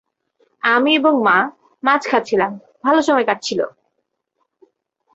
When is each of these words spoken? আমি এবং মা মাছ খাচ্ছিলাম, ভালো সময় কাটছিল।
আমি 0.63 0.91
এবং 0.95 1.13
মা 1.23 1.37
মাছ 1.83 2.01
খাচ্ছিলাম, 2.11 2.51
ভালো 2.83 2.99
সময় 3.01 3.25
কাটছিল। 3.25 3.59